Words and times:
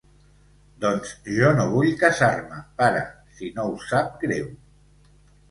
Doncs, 0.85 1.11
jo 1.35 1.51
no 1.59 1.65
vull 1.73 1.91
casar-me, 1.99 2.63
pare, 2.81 3.05
si 3.37 3.53
no 3.61 3.67
us 3.77 3.87
sap 3.93 4.19
greu. 4.27 4.51